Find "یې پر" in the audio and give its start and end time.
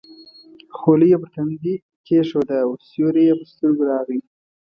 1.11-1.29, 3.27-3.47